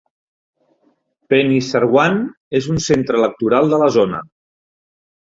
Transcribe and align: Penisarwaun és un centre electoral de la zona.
Penisarwaun 1.33 2.19
és 2.63 2.73
un 2.75 2.83
centre 2.89 3.23
electoral 3.23 3.75
de 3.75 3.83
la 3.87 3.95
zona. 4.01 4.27